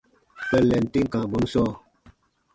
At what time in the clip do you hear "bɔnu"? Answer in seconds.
1.31-1.47